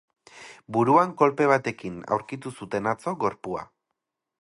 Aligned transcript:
Buruan 0.77 1.13
kolpe 1.19 1.47
batekin 1.53 2.01
aurkitu 2.17 2.57
zuten 2.61 2.93
atzo 2.97 3.15
gorpua. 3.27 3.69